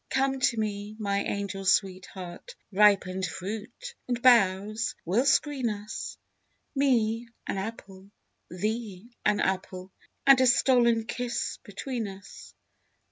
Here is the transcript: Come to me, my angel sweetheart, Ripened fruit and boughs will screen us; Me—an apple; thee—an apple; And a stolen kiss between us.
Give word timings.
Come 0.09 0.39
to 0.39 0.59
me, 0.59 0.95
my 0.97 1.21
angel 1.23 1.63
sweetheart, 1.63 2.55
Ripened 2.71 3.23
fruit 3.23 3.93
and 4.07 4.19
boughs 4.19 4.95
will 5.05 5.25
screen 5.27 5.69
us; 5.69 6.17
Me—an 6.73 7.57
apple; 7.59 8.09
thee—an 8.49 9.39
apple; 9.39 9.91
And 10.25 10.41
a 10.41 10.47
stolen 10.47 11.05
kiss 11.05 11.59
between 11.63 12.07
us. 12.07 12.55